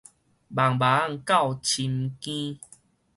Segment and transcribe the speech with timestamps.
[0.03, 0.17] 茫茫到深
[2.19, 2.57] 更